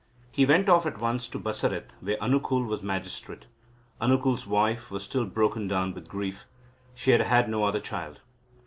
[0.31, 3.45] He went off at once to Baraset where Anukul was magistrate.
[4.01, 6.45] Anukul's wife was still broken down with grief.
[6.95, 8.19] She had had no other child.